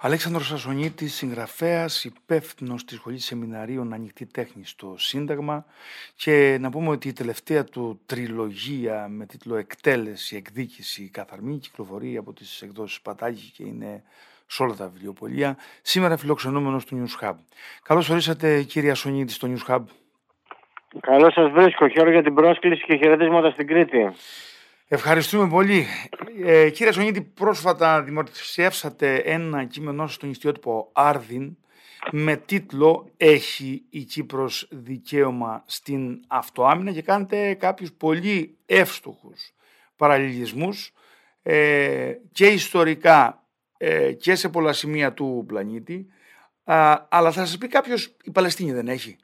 Αλέξανδρος 0.00 0.46
Σασονίτης, 0.46 1.14
συγγραφέας, 1.14 2.04
υπεύθυνος 2.04 2.84
της 2.84 2.96
Σχολής 2.96 3.24
Σεμιναρίων 3.24 3.92
Ανοιχτή 3.92 4.26
Τέχνη 4.26 4.64
στο 4.64 4.94
Σύνταγμα 4.98 5.64
και 6.16 6.56
να 6.60 6.70
πούμε 6.70 6.88
ότι 6.88 7.08
η 7.08 7.12
τελευταία 7.12 7.64
του 7.64 8.00
τριλογία 8.06 9.06
με 9.08 9.26
τίτλο 9.26 9.56
«Εκτέλεση, 9.56 10.36
εκδίκηση, 10.36 11.08
καθαρμή» 11.08 11.58
κυκλοφορεί 11.58 12.16
από 12.16 12.32
τις 12.32 12.62
εκδόσεις 12.62 13.00
Πατάκη 13.00 13.50
και 13.56 13.64
είναι 13.64 14.02
σε 14.46 14.62
όλα 14.62 14.74
τα 14.74 14.88
βιβλιοπολία. 14.88 15.56
Σήμερα 15.82 16.16
φιλοξενούμενος 16.16 16.84
του 16.84 17.04
News 17.04 17.24
Hub. 17.24 17.34
Καλώς 17.82 18.10
ορίσατε 18.10 18.62
κύριε 18.62 18.94
Σονίτη 18.94 19.32
στο 19.32 19.48
News 19.52 19.72
Hub. 19.72 19.82
Καλώς 21.00 21.32
σας 21.32 21.50
βρίσκω. 21.50 21.88
Χαίρομαι 21.88 22.12
για 22.12 22.22
την 22.22 22.34
πρόσκληση 22.34 22.84
και 22.84 22.96
χαιρετίσματα 22.96 23.50
στην 23.50 23.66
Κρήτη. 23.66 24.12
Ευχαριστούμε 24.88 25.48
πολύ. 25.48 25.86
Ε, 26.44 26.70
κύριε 26.70 26.92
Σονίτη, 26.92 27.22
πρόσφατα 27.22 28.02
δημοσιεύσατε 28.02 29.16
ένα 29.16 29.64
κείμενό 29.64 30.06
στον 30.06 30.30
ιστιότυπο 30.30 30.90
Άρδιν 30.92 31.56
με 32.10 32.36
τίτλο 32.36 33.10
«Έχει 33.16 33.84
η 33.90 34.02
Κύπρος 34.02 34.68
δικαίωμα 34.70 35.64
στην 35.66 36.20
αυτοάμυνα» 36.26 36.92
και 36.92 37.02
κάνετε 37.02 37.54
κάποιους 37.54 37.92
πολύ 37.92 38.56
εύστοχους 38.66 39.52
παραλληλισμούς 39.96 40.92
ε, 41.42 42.12
και 42.32 42.46
ιστορικά 42.46 43.46
ε, 43.76 44.12
και 44.12 44.34
σε 44.34 44.48
πολλά 44.48 44.72
σημεία 44.72 45.12
του 45.12 45.44
πλανήτη. 45.46 46.06
αλλά 47.08 47.32
θα 47.32 47.46
σας 47.46 47.58
πει 47.58 47.68
κάποιος 47.68 48.16
η 48.22 48.30
Παλαιστίνη 48.30 48.72
δεν 48.72 48.88
έχει; 48.88 49.16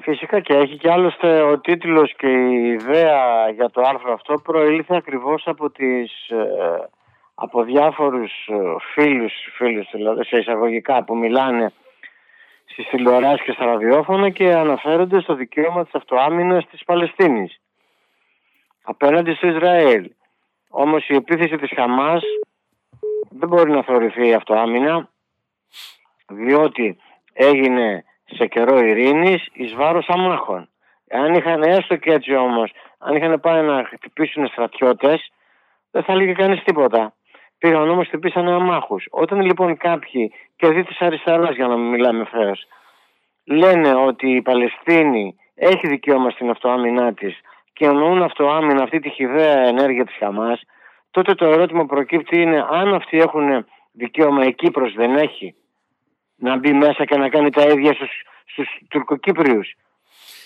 Φυσικά 0.00 0.40
και 0.40 0.54
έχει 0.54 0.76
και 0.76 0.90
άλλωστε 0.90 1.42
ο 1.42 1.60
τίτλος 1.60 2.14
και 2.16 2.26
η 2.26 2.66
ιδέα 2.68 3.50
για 3.50 3.70
το 3.70 3.80
άρθρο 3.84 4.12
αυτό 4.12 4.34
προήλθε 4.34 4.96
ακριβώς 4.96 5.42
από 5.46 5.70
τις 5.70 6.28
ε, 6.28 6.88
από 7.34 7.62
διάφορους 7.62 8.32
ε, 8.46 8.54
φίλους, 8.92 9.32
φίλους 9.56 9.88
δηλαδή 9.92 10.24
σε 10.24 10.36
εισαγωγικά 10.38 11.04
που 11.04 11.16
μιλάνε 11.16 11.72
στις 12.64 12.88
τηλεοράσεις 12.88 13.44
και 13.44 13.52
στα 13.52 13.64
ραδιόφωνα 13.64 14.30
και 14.30 14.52
αναφέρονται 14.52 15.20
στο 15.20 15.34
δικαίωμα 15.34 15.84
της 15.84 15.94
αυτοάμυνας 15.94 16.66
της 16.66 16.84
Παλαιστίνης 16.84 17.60
απέναντι 18.82 19.34
στο 19.34 19.46
Ισραήλ. 19.46 20.10
Όμως 20.68 21.08
η 21.08 21.14
επίθεση 21.14 21.56
της 21.56 21.70
Χαμάς 21.74 22.22
δεν 23.30 23.48
μπορεί 23.48 23.70
να 23.70 23.82
θεωρηθεί 23.82 24.34
αυτοάμυνα 24.34 25.08
διότι 26.28 26.96
έγινε 27.32 28.04
σε 28.24 28.46
καιρό 28.46 28.78
ειρήνης 28.78 29.48
εις 29.52 29.74
βάρος 29.74 30.08
αμάχων. 30.08 30.68
Αν 31.10 31.34
είχαν 31.34 31.62
έστω 31.62 31.96
και 31.96 32.12
έτσι 32.12 32.34
όμως, 32.34 32.72
αν 32.98 33.16
είχαν 33.16 33.40
πάει 33.40 33.62
να 33.62 33.84
χτυπήσουν 33.84 34.46
στρατιώτες, 34.46 35.32
δεν 35.90 36.02
θα 36.02 36.12
έλεγε 36.12 36.32
κανείς 36.32 36.62
τίποτα. 36.62 37.14
Πήγαν 37.58 37.88
όμως 37.90 38.06
χτυπήσανε 38.06 38.52
αμάχους. 38.52 39.06
Όταν 39.10 39.40
λοιπόν 39.40 39.76
κάποιοι 39.76 40.32
και 40.56 40.68
δει 40.68 40.84
της 40.84 41.00
αριστεράς 41.00 41.54
για 41.54 41.66
να 41.66 41.76
μην 41.76 41.90
μιλάμε 41.90 42.24
φέως, 42.24 42.66
λένε 43.44 43.94
ότι 43.94 44.30
η 44.30 44.42
Παλαιστίνη 44.42 45.36
έχει 45.54 45.88
δικαίωμα 45.88 46.30
στην 46.30 46.50
αυτοάμυνά 46.50 47.14
της 47.14 47.40
και 47.72 47.84
εννοούν 47.84 48.22
αυτοάμυνα 48.22 48.82
αυτή 48.82 49.00
τη 49.00 49.10
χιδαία 49.10 49.58
ενέργεια 49.58 50.04
της 50.04 50.16
Χαμάς, 50.16 50.62
τότε 51.10 51.34
το 51.34 51.44
ερώτημα 51.44 51.80
που 51.80 51.94
προκύπτει 51.94 52.40
είναι 52.40 52.66
αν 52.70 52.94
αυτοί 52.94 53.18
έχουν 53.18 53.66
δικαίωμα, 53.92 54.44
η 54.44 54.54
Κύπρος 54.54 54.92
δεν 54.94 55.16
έχει 55.16 55.54
να 56.36 56.56
μπει 56.56 56.72
μέσα 56.72 57.04
και 57.04 57.16
να 57.16 57.28
κάνει 57.28 57.50
τα 57.50 57.62
ίδια 57.62 57.92
στους, 57.92 58.10
στους 58.44 58.68
Τουρκοκύπριους 58.88 59.74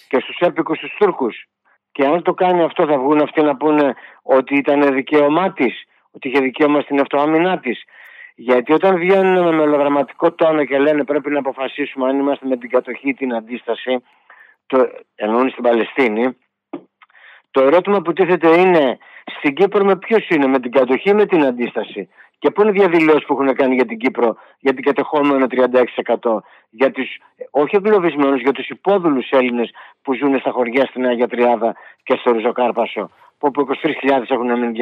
και 0.09 0.21
στους 0.21 0.39
έπικους 0.39 0.79
τους 0.79 0.95
Τούρκους. 0.99 1.47
Και 1.93 2.05
αν 2.05 2.23
το 2.23 2.35
κάνει 2.35 2.63
αυτό 2.63 2.87
θα 2.87 2.99
βγουν 2.99 3.21
αυτοί 3.21 3.43
να 3.43 3.57
πούνε 3.57 3.95
ότι 4.23 4.57
ήταν 4.57 4.95
δικαίωμά 4.95 5.53
της, 5.53 5.85
ότι 6.11 6.29
είχε 6.29 6.41
δικαίωμα 6.41 6.81
στην 6.81 7.01
αυτοάμυνά 7.01 7.59
της. 7.59 7.83
Γιατί 8.35 8.73
όταν 8.73 8.99
βγαίνουν 8.99 9.45
με 9.45 9.53
μελογραμματικό 9.53 10.33
τόνο 10.33 10.65
και 10.65 10.79
λένε 10.79 11.05
πρέπει 11.05 11.31
να 11.31 11.39
αποφασίσουμε 11.39 12.09
αν 12.09 12.19
είμαστε 12.19 12.47
με 12.47 12.57
την 12.57 12.71
κατοχή 12.71 13.09
ή 13.09 13.15
την 13.15 13.35
αντίσταση, 13.35 14.03
το 14.67 14.89
εννοούν 15.15 15.51
στην 15.51 15.63
Παλαιστίνη, 15.63 16.37
το 17.51 17.63
ερώτημα 17.63 18.03
που 18.03 18.13
τίθεται 18.13 18.61
είναι 18.61 18.99
στην 19.39 19.55
Κύπρο 19.55 19.85
με 19.85 19.97
ποιος 19.97 20.29
είναι, 20.29 20.47
με 20.47 20.61
την 20.61 20.71
κατοχή 20.71 21.11
ή 21.11 21.15
με 21.15 21.27
την 21.27 21.45
αντίσταση; 21.45 22.09
Και 22.39 22.51
πού 22.51 22.61
είναι 22.63 22.71
οι 22.71 22.79
διαδηλώσεις 22.79 23.25
που 23.25 23.33
έχουν 23.33 23.55
κάνει 23.55 23.75
για 23.75 23.87
την 23.87 23.99
Κύπρο, 23.99 24.37
για 24.59 24.75
την 24.75 24.85
κατεχόμενο 24.85 25.47
36%. 25.47 26.43
Για 26.71 26.91
τους, 26.91 27.09
όχι 27.51 27.77
εγκλωβισμένους, 27.77 28.41
για 28.41 28.53
τους 28.53 28.69
υπόδουλους 28.69 29.31
Έλληνες 29.31 29.71
που 30.03 30.15
ζουν 30.15 30.39
στα 30.39 30.51
χωριά 30.51 30.87
στην 30.87 31.07
Άγια 31.07 31.29
Τριάδα 31.29 31.75
και 32.03 32.17
στο 32.21 32.33
Ριζοκάρπασο 32.33 33.11
που 33.39 33.47
από 33.47 33.67
23.000 33.67 34.23
έχουν 34.29 34.59
μείνει 34.59 34.79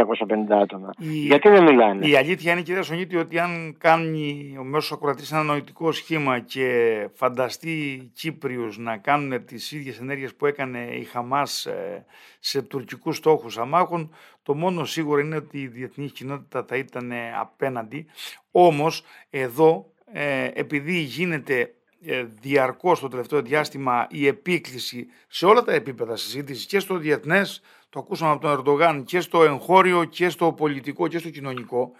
250 0.50 0.54
άτομα. 0.62 0.90
Η... 0.98 1.06
Γιατί 1.06 1.48
δεν 1.48 1.62
μιλάνε; 1.62 2.06
Η 2.06 2.16
αλήθεια 2.16 2.52
είναι, 2.52 2.62
κυρία 2.62 2.82
Σονίτη, 2.82 3.16
ότι 3.16 3.38
αν 3.38 3.76
κάνει 3.78 4.56
ο 4.58 4.62
μέσος 4.62 4.92
ακροατής 4.92 5.32
ένα 5.32 5.42
νοητικό 5.42 5.92
σχήμα 5.92 6.38
και 6.38 7.08
φανταστεί 7.14 8.10
Κύπριους 8.14 8.78
να 8.78 8.96
κάνουν 8.96 9.44
τις 9.44 9.72
ίδιες 9.72 10.00
ενέργειες 10.00 10.34
που 10.34 10.46
έκανε 10.46 10.78
η 10.78 11.04
Χαμάς 11.04 11.66
ε, 11.66 12.04
σε 12.38 12.62
τουρκικούς 12.62 13.16
στόχους 13.16 13.58
αμάχων, 13.58 14.14
το 14.42 14.54
μόνο 14.54 14.84
σίγουρο 14.84 15.20
είναι 15.20 15.36
ότι 15.36 15.58
η 15.58 15.66
διεθνής 15.66 16.12
κοινότητα 16.12 16.64
θα 16.68 16.76
ήταν 16.76 17.12
απέναντι. 17.40 18.06
Όμως, 18.50 19.04
εδώ, 19.30 19.92
ε, 20.12 20.50
επειδή 20.54 20.98
γίνεται 20.98 21.70
ε, 22.04 22.24
διαρκώς 22.40 23.00
το 23.00 23.08
τελευταίο 23.08 23.42
διάστημα 23.42 24.06
η 24.10 24.26
επίκληση 24.26 25.06
σε 25.28 25.46
όλα 25.46 25.62
τα 25.62 25.72
επίπεδα 25.72 26.16
συζήτησης 26.16 26.66
και 26.66 26.78
στο 26.78 26.96
διεθνές 26.96 27.62
το 27.96 28.02
ακούσαμε 28.02 28.32
από 28.32 28.40
τον 28.40 28.50
Ερντογάν 28.50 29.04
και 29.04 29.20
στο 29.20 29.42
εγχώριο 29.42 30.04
και 30.04 30.28
στο 30.28 30.52
πολιτικό 30.52 31.08
και 31.08 31.18
στο 31.18 31.30
κοινωνικό, 31.30 31.92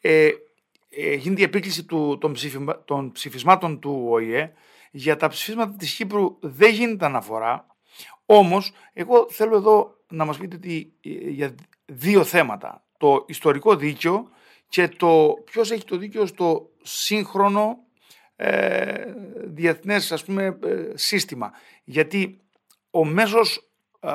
ε, 0.00 0.30
ε, 0.88 1.14
γίνεται 1.14 1.40
η 1.40 1.44
επίκληση 1.44 1.84
του, 1.84 2.18
των, 2.20 2.32
ψηφισμα, 2.32 2.84
των 2.84 3.12
ψηφισμάτων 3.12 3.80
του 3.80 4.06
ΟΗΕ. 4.08 4.52
Για 4.90 5.16
τα 5.16 5.28
ψηφίσματα 5.28 5.76
της 5.76 5.94
Κύπρου 5.94 6.36
δεν 6.40 6.72
γίνεται 6.72 7.04
αναφορά, 7.04 7.66
όμως 8.26 8.72
εγώ 8.92 9.26
θέλω 9.30 9.56
εδώ 9.56 9.96
να 10.08 10.24
μας 10.24 10.38
πείτε 10.38 10.56
ότι, 10.56 10.92
ε, 11.04 11.10
για 11.10 11.54
δύο 11.86 12.24
θέματα. 12.24 12.84
Το 12.98 13.24
ιστορικό 13.28 13.76
δίκαιο 13.76 14.28
και 14.68 14.88
το 14.88 15.34
ποιος 15.44 15.70
έχει 15.70 15.84
το 15.84 15.96
δίκαιο 15.96 16.26
στο 16.26 16.70
σύγχρονο 16.82 17.78
ε, 18.36 19.04
διεθνές 19.44 20.12
ας 20.12 20.24
πούμε, 20.24 20.58
ε, 20.62 20.90
σύστημα. 20.94 21.52
Γιατί 21.84 22.40
ο 22.90 23.04
μέσος 23.04 23.70
ε, 24.00 24.10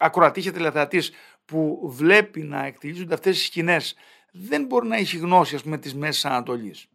ακροατής 0.00 0.44
και 0.44 0.50
τηλεθεατής 0.50 1.12
που 1.44 1.80
βλέπει 1.84 2.42
να 2.42 2.64
εκτελίζονται 2.64 3.14
αυτές 3.14 3.40
οι 3.40 3.44
σκηνές 3.44 3.96
δεν 4.32 4.64
μπορεί 4.64 4.86
να 4.86 4.96
έχει 4.96 5.16
γνώση 5.16 5.54
ας 5.54 5.62
πούμε 5.62 5.78
της 5.78 5.94
Μέσης 5.94 6.24
Ανατολής. 6.24 6.88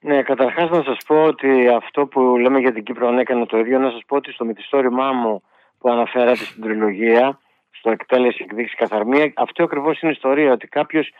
Ναι, 0.00 0.22
καταρχάς 0.22 0.70
να 0.70 0.82
σας 0.82 0.98
πω 1.06 1.22
ότι 1.24 1.68
αυτό 1.68 2.06
που 2.06 2.36
λέμε 2.36 2.58
για 2.58 2.72
την 2.72 2.84
Κύπρο 2.84 3.08
αν 3.08 3.18
έκανε 3.18 3.46
το 3.46 3.58
ίδιο, 3.58 3.78
να 3.78 3.90
σας 3.90 4.02
πω 4.06 4.16
ότι 4.16 4.32
στο 4.32 4.44
μυθιστόρημά 4.44 5.12
μου 5.12 5.42
που 5.78 5.90
αναφέρατε 5.90 6.44
στην 6.44 6.62
τριλογία, 6.62 7.40
στο 7.70 7.90
εκτέλεση 7.90 8.44
εκδείξει 8.48 8.76
καθαρμία, 8.76 9.32
αυτό 9.36 9.62
ακριβώς 9.64 10.00
είναι 10.00 10.10
η 10.10 10.14
ιστορία, 10.14 10.52
ότι 10.52 10.66
κάποιος 10.66 11.12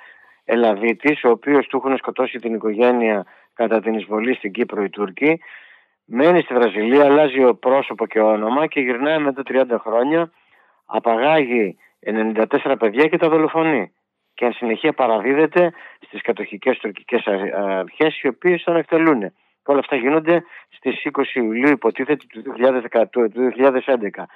Ελαβίτης, 0.49 1.25
ο 1.25 1.31
οποίος 1.31 1.67
του 1.67 1.77
έχουν 1.77 1.97
σκοτώσει 1.97 2.39
την 2.39 2.55
οικογένεια 2.55 3.27
κατά 3.55 3.81
την 3.81 3.95
εισβολή 3.95 4.35
στην 4.35 4.53
Κύπρο 4.53 4.83
οι 4.83 4.91
Τούρκοι, 4.91 5.41
μένει 6.07 6.41
στη 6.41 6.55
Βραζιλία, 6.55 7.05
αλλάζει 7.05 7.45
ο 7.45 7.55
πρόσωπο 7.55 8.07
και 8.07 8.21
όνομα 8.21 8.67
και 8.67 8.81
γυρνάει 8.81 9.19
μετά 9.19 9.43
30 9.49 9.65
χρόνια, 9.81 10.31
απαγάγει 10.87 11.77
94 12.05 12.75
παιδιά 12.79 13.07
και 13.09 13.17
τα 13.17 13.29
δολοφονεί. 13.29 13.93
Και 14.35 14.45
εν 14.45 14.53
συνεχεία 14.53 14.93
παραδίδεται 14.93 15.73
στις 16.01 16.23
κατοχικές 16.23 16.79
τουρκικές 16.79 17.27
αρχές 17.55 18.21
οι 18.23 18.29
οποίες 18.29 18.63
τον 18.63 18.77
εκτελούν. 18.77 19.21
Και 19.21 19.73
όλα 19.73 19.79
αυτά 19.79 19.97
γίνονται 19.97 20.45
στις 20.69 21.07
20 21.13 21.23
Ιουλίου 21.35 21.71
υποτίθεται 21.71 22.25
του 23.11 23.33
2011. 23.33 24.27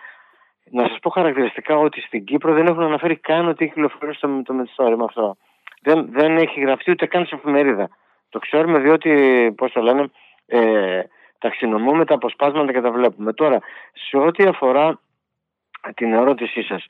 Να 0.70 0.88
σας 0.88 0.98
πω 1.02 1.10
χαρακτηριστικά 1.10 1.76
ότι 1.76 2.00
στην 2.00 2.24
Κύπρο 2.24 2.52
δεν 2.54 2.66
έχουν 2.66 2.82
αναφέρει 2.82 3.16
καν 3.16 3.48
ότι 3.48 3.64
έχει 3.64 3.72
κυκλοφορήσει 3.74 4.20
το, 4.20 4.42
το 4.42 4.54
με 4.96 5.04
αυτό. 5.04 5.36
Δεν, 5.82 6.08
δεν 6.10 6.36
έχει 6.36 6.60
γραφτεί 6.60 6.90
ούτε 6.90 7.06
καν 7.06 7.26
σε 7.26 7.34
εφημερίδα. 7.34 7.88
Το 8.28 8.38
ξέρουμε 8.38 8.78
διότι, 8.78 9.10
πώς 9.56 9.72
το 9.72 9.80
λένε, 9.80 10.10
ε, 10.46 11.02
ταξινομούμε 11.40 12.04
τα 12.04 12.14
αποσπάσματα 12.14 12.72
και 12.72 12.80
τα 12.80 12.90
βλέπουμε. 12.90 13.32
Τώρα, 13.32 13.58
σε 13.92 14.16
ό,τι 14.16 14.44
αφορά 14.44 15.00
την 15.94 16.12
ερώτησή 16.12 16.62
σας 16.62 16.86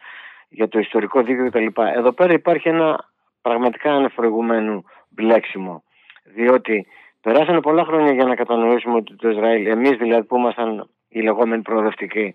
για 0.48 0.68
το 0.68 0.78
ιστορικό 0.78 1.22
δίκαιο 1.22 1.48
κτλ. 1.48 1.82
Εδώ 1.96 2.12
πέρα 2.12 2.32
υπάρχει 2.32 2.68
ένα 2.68 3.08
πραγματικά 3.42 3.92
ανεφορηγουμένο 3.92 4.84
μπλέξιμο. 5.08 5.82
Διότι 6.24 6.86
περάσανε 7.20 7.60
πολλά 7.60 7.84
χρόνια 7.84 8.12
για 8.12 8.24
να 8.24 8.34
κατανοήσουμε 8.34 8.94
ότι 8.94 9.16
το 9.16 9.28
Ισραήλ, 9.28 9.66
εμείς 9.66 9.96
δηλαδή 9.96 10.24
που 10.24 10.36
ήμασταν 10.36 10.90
οι 11.08 11.20
λεγόμενοι 11.20 11.62
προοδευτικοί, 11.62 12.34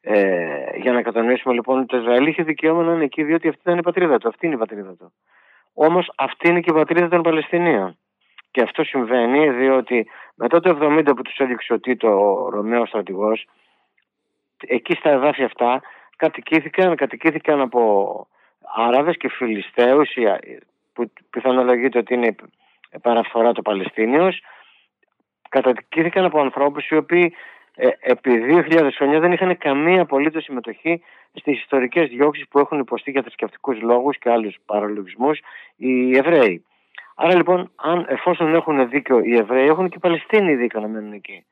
ε, 0.00 0.76
για 0.76 0.92
να 0.92 1.02
κατανοήσουμε 1.02 1.54
λοιπόν 1.54 1.78
ότι 1.78 1.86
το 1.86 1.96
Ισραήλ 1.96 2.26
είχε 2.26 2.42
δικαίωμα 2.42 2.82
να 2.82 2.92
είναι 2.92 3.04
εκεί 3.04 3.22
διότι 3.22 3.48
αυτή 3.48 3.60
ήταν 3.64 3.78
η 3.78 3.82
πατρίδα 3.82 4.18
του, 4.18 4.28
αυτή 4.28 4.46
είναι 4.46 4.54
η 4.54 4.58
πατρίδα 4.58 4.96
του. 4.96 5.12
Όμως 5.74 6.12
αυτή 6.16 6.48
είναι 6.48 6.60
και 6.60 6.70
η 6.70 6.74
πατρίδα 6.74 7.08
των 7.08 7.22
Παλαιστινίων. 7.22 7.98
Και 8.50 8.62
αυτό 8.62 8.84
συμβαίνει 8.84 9.50
διότι 9.50 10.06
μετά 10.40 10.60
το 10.60 10.78
70 10.82 11.02
που 11.16 11.22
τους 11.22 11.36
έδειξε 11.36 11.72
ο 11.72 11.80
Τίτο 11.80 12.08
ο 12.08 12.48
Ρωμαίος 12.48 12.88
στρατηγός 12.88 13.46
εκεί 14.66 14.94
στα 14.94 15.10
εδάφια 15.10 15.44
αυτά 15.44 15.82
κατοικήθηκαν, 16.16 16.96
κατοικήθηκαν 16.96 17.60
από 17.60 18.26
Άραβες 18.76 19.16
και 19.16 19.28
Φιλιστέους 19.28 20.10
που 20.12 20.22
που 20.92 21.12
πιθανολογείται 21.30 21.98
ότι 21.98 22.14
είναι 22.14 22.34
παραφορά 23.02 23.52
το 23.52 23.62
Παλαιστίνιος 23.62 24.42
καταδικήθηκαν 25.48 26.24
από 26.24 26.40
ανθρώπους 26.40 26.88
οι 26.88 26.96
οποίοι 26.96 27.34
ε, 27.74 27.88
επί 28.00 28.30
2.000 28.70 28.88
χρόνια 28.96 29.20
δεν 29.20 29.32
είχαν 29.32 29.58
καμία 29.58 30.02
απολύτως 30.02 30.44
συμμετοχή 30.44 31.02
στις 31.32 31.60
ιστορικές 31.60 32.08
διώξεις 32.08 32.48
που 32.48 32.58
έχουν 32.58 32.78
υποστεί 32.78 33.10
για 33.10 33.22
θρησκευτικούς 33.22 33.80
λόγους 33.80 34.18
και 34.18 34.30
άλλους 34.30 34.56
παραλογισμούς 34.66 35.40
οι 35.76 36.16
Εβραίοι. 36.16 36.64
Άρα 37.22 37.36
λοιπόν, 37.36 37.70
αν, 37.76 38.04
εφόσον 38.08 38.54
έχουν 38.54 38.88
δίκιο 38.88 39.18
οι 39.18 39.36
Εβραίοι, 39.36 39.66
έχουν 39.66 39.88
και 39.88 39.96
οι 39.96 40.00
Παλαιστίνοι 40.00 40.54
δίκιο 40.54 40.80
να 40.80 40.88
μένουν 40.88 41.12
εκεί. 41.12 41.44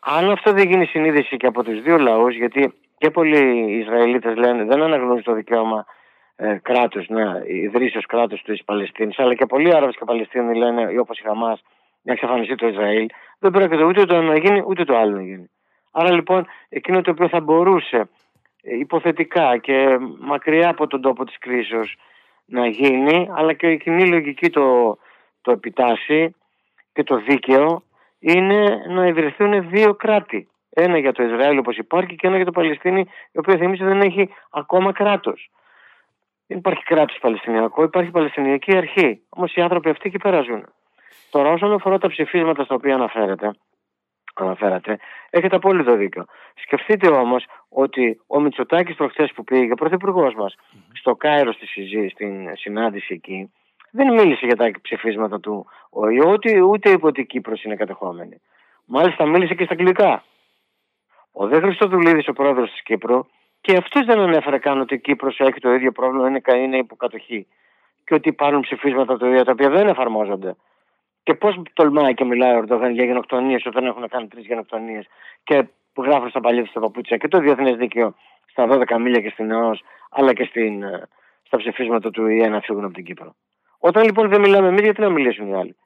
Αν 0.00 0.30
αυτό 0.30 0.52
δεν 0.52 0.68
γίνει 0.68 0.86
συνείδηση 0.86 1.36
και 1.36 1.46
από 1.46 1.62
τους 1.64 1.82
δύο 1.82 1.98
λαούς, 1.98 2.36
γιατί 2.36 2.72
και 2.98 3.10
πολλοί 3.10 3.72
Ισραηλίτες 3.78 4.36
λένε 4.36 4.64
δεν 4.64 4.82
αναγνωρίζουν 4.82 5.22
το 5.22 5.32
δικαίωμα 5.32 5.86
ε, 6.36 6.58
κράτους 6.62 7.08
να 7.08 7.42
ιδρύσει 7.46 7.96
ως 7.96 8.06
κράτος 8.06 8.42
της 8.42 8.64
Παλαιστίνης, 8.64 9.18
αλλά 9.18 9.34
και 9.34 9.46
πολλοί 9.46 9.74
Άραβες 9.74 9.96
και 9.96 10.04
Παλαιστίνοι 10.04 10.56
λένε, 10.56 10.98
όπως 10.98 11.18
η 11.18 11.22
Χαμάς, 11.22 11.62
να 12.02 12.12
εξαφανιστεί 12.12 12.54
το 12.54 12.66
Ισραήλ, 12.66 13.06
δεν 13.38 13.50
πρόκειται 13.50 13.84
ούτε 13.84 14.04
το 14.04 14.14
ένα 14.14 14.26
να 14.26 14.38
γίνει 14.38 14.62
ούτε 14.66 14.84
το 14.84 14.96
άλλο 14.96 15.16
να 15.16 15.22
γίνει. 15.22 15.50
Άρα 15.90 16.12
λοιπόν 16.12 16.46
εκείνο 16.68 17.00
το 17.00 17.10
οποίο 17.10 17.28
θα 17.28 17.40
μπορούσε 17.40 18.08
ε, 18.62 18.76
υποθετικά 18.76 19.56
και 19.56 19.98
μακριά 20.18 20.68
από 20.68 20.86
τον 20.86 21.00
τόπο 21.00 21.24
της 21.24 21.38
κρίσεως 21.38 21.96
να 22.50 22.66
γίνει, 22.66 23.28
αλλά 23.32 23.52
και 23.52 23.70
η 23.70 23.78
κοινή 23.78 24.08
λογική 24.08 24.50
το, 24.50 24.98
το 25.40 25.50
επιτάσσει 25.50 26.34
και 26.92 27.02
το 27.02 27.16
δίκαιο 27.16 27.82
είναι 28.18 28.84
να 28.88 29.06
ιδρυθούν 29.06 29.68
δύο 29.68 29.94
κράτη. 29.94 30.48
Ένα 30.70 30.98
για 30.98 31.12
το 31.12 31.22
Ισραήλ 31.22 31.58
όπως 31.58 31.76
υπάρχει 31.76 32.14
και 32.14 32.26
ένα 32.26 32.36
για 32.36 32.44
το 32.44 32.50
Παλαιστίνη, 32.50 33.00
η 33.32 33.38
οποία 33.38 33.56
θυμίζει 33.56 33.84
δεν 33.84 34.00
έχει 34.00 34.34
ακόμα 34.50 34.92
κράτος. 34.92 35.50
Δεν 36.46 36.58
υπάρχει 36.58 36.82
κράτος 36.82 37.18
Παλαιστινιακό, 37.20 37.82
υπάρχει 37.82 38.10
Παλαιστινιακή 38.10 38.76
αρχή. 38.76 39.22
Όμως 39.28 39.54
οι 39.54 39.60
άνθρωποι 39.60 39.90
αυτοί 39.90 40.08
εκεί 40.08 40.18
περάζουν. 40.18 40.64
Τώρα, 41.30 41.50
όσον 41.50 41.72
αφορά 41.72 41.98
τα 41.98 42.08
ψηφίσματα 42.08 42.64
στα 42.64 42.74
οποία 42.74 42.94
αναφέρατε, 42.94 43.50
αναφέρατε, 44.44 44.98
έχετε 45.30 45.56
απόλυτο 45.56 45.96
δίκιο. 45.96 46.24
Σκεφτείτε 46.54 47.08
όμως 47.08 47.44
ότι 47.68 48.20
ο 48.26 48.40
Μητσοτάκης 48.40 48.94
προχθές 48.94 49.32
που 49.32 49.44
πήγε, 49.44 49.72
ο 49.72 49.74
πρωθυπουργός 49.74 50.34
μας, 50.34 50.54
στο 50.92 51.16
Κάιρο 51.16 51.52
στη 51.52 51.66
συζή, 51.66 52.08
στην 52.08 52.56
συνάντηση 52.56 53.14
εκεί, 53.14 53.52
δεν 53.90 54.12
μίλησε 54.12 54.46
για 54.46 54.56
τα 54.56 54.70
ψηφίσματα 54.82 55.40
του 55.40 55.66
ΟΗΟ, 55.90 56.30
ούτε, 56.30 56.60
ούτε 56.60 56.90
είπε 56.90 57.06
ότι 57.06 57.20
η 57.20 57.26
Κύπρος 57.26 57.64
είναι 57.64 57.76
κατεχόμενη. 57.76 58.40
Μάλιστα 58.84 59.26
μίλησε 59.26 59.54
και 59.54 59.64
στα 59.64 59.72
αγγλικά. 59.72 60.24
Ο 61.32 61.46
Δε 61.46 61.60
Χριστοδουλίδης, 61.60 62.28
ο 62.28 62.32
πρόεδρος 62.32 62.70
της 62.70 62.82
Κύπρου, 62.82 63.26
και 63.60 63.76
αυτός 63.76 64.04
δεν 64.04 64.18
ανέφερε 64.18 64.58
καν 64.58 64.80
ότι 64.80 64.94
η 64.94 65.00
Κύπρος 65.00 65.40
έχει 65.40 65.60
το 65.60 65.72
ίδιο 65.72 65.92
πρόβλημα, 65.92 66.28
είναι, 66.28 66.40
είναι 66.56 66.76
υποκατοχή. 66.76 67.46
Και 68.04 68.14
ότι 68.14 68.28
υπάρχουν 68.28 68.60
ψηφίσματα 68.60 69.16
του 69.16 69.26
ΟΗΟ 69.26 69.44
τα 69.44 69.52
οποία 69.52 69.70
δεν 69.70 69.88
εφαρμόζονται. 69.88 70.56
Και 71.30 71.36
πώς 71.36 71.62
τολμάει 71.72 72.14
και 72.14 72.24
μιλάει 72.24 72.54
ο 72.54 72.58
Ερντογάν 72.58 72.92
για 72.92 73.04
γενοκτονίες 73.04 73.66
όταν 73.66 73.86
έχουν 73.86 74.08
κάνει 74.08 74.28
τρεις 74.28 74.46
γενοκτονίες 74.46 75.06
και 75.44 75.64
που 75.92 76.02
γράφουν 76.02 76.28
στα 76.28 76.40
παλιά 76.40 76.66
στα 76.66 76.80
παπούτσια 76.80 77.16
και 77.16 77.28
το 77.28 77.38
διεθνές 77.38 77.76
δίκαιο 77.76 78.14
στα 78.46 78.66
12 78.70 78.98
μίλια 79.00 79.20
και 79.20 79.28
στην 79.28 79.50
ΕΟΣ, 79.50 79.80
αλλά 80.10 80.32
και 80.32 80.44
στην, 80.44 80.82
ε, 80.82 81.08
στα 81.42 81.56
ψηφίσματα 81.56 82.10
του 82.10 82.26
ΙΕ 82.26 82.48
να 82.48 82.60
φύγουν 82.60 82.84
από 82.84 82.94
την 82.94 83.04
Κύπρο. 83.04 83.34
Όταν 83.78 84.04
λοιπόν 84.04 84.28
δεν 84.28 84.40
μιλάμε 84.40 84.68
εμείς, 84.68 84.80
γιατί 84.80 85.00
να 85.00 85.08
μιλήσουν 85.08 85.48
οι 85.48 85.54
άλλοι; 85.54 85.76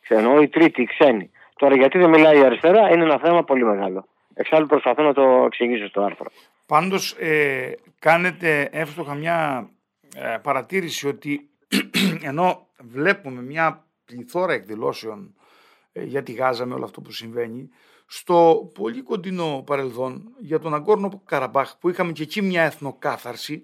Ξέρω, 0.00 0.40
οι 0.40 0.48
τρίτοι, 0.48 0.82
οι 0.82 0.84
ξένοι. 0.84 1.30
Τώρα, 1.56 1.76
γιατί 1.76 1.98
δεν 1.98 2.10
μιλάει 2.10 2.38
η 2.38 2.44
αριστερά 2.44 2.90
είναι 2.90 3.04
ένα 3.04 3.18
θέμα 3.18 3.44
πολύ 3.44 3.64
μεγάλο. 3.64 4.06
Εξάλλου 4.34 4.66
προσπαθώ 4.66 5.02
να 5.02 5.12
το 5.12 5.42
εξηγήσω 5.46 5.86
στο 5.86 6.02
άρθρο. 6.02 6.26
Πάντως, 6.66 7.12
ε, 7.12 7.72
κάνετε 7.98 8.68
εύστοχα 8.72 9.14
μια 9.14 9.68
ε, 10.16 10.36
παρατήρηση 10.42 11.08
ότι 11.08 11.50
ενώ 12.30 12.66
βλέπουμε 12.78 13.42
μια 13.42 13.84
πληθώρα 14.10 14.52
εκδηλώσεων 14.52 15.34
ε, 15.92 16.02
για 16.04 16.22
τη 16.22 16.32
Γάζα 16.32 16.66
με 16.66 16.74
όλο 16.74 16.84
αυτό 16.84 17.00
που 17.00 17.12
συμβαίνει. 17.12 17.68
Στο 18.06 18.70
πολύ 18.74 19.02
κοντινό 19.02 19.62
παρελθόν 19.66 20.34
για 20.38 20.58
τον 20.58 20.74
Αγκόρνο 20.74 21.22
Καραμπάχ 21.24 21.78
που 21.78 21.88
είχαμε 21.88 22.12
και 22.12 22.22
εκεί 22.22 22.42
μια 22.42 22.62
εθνοκάθαρση 22.62 23.62